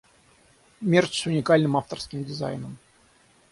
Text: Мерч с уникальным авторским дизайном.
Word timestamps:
Мерч 0.81 1.19
с 1.21 1.25
уникальным 1.27 1.77
авторским 1.77 2.23
дизайном. 2.23 2.79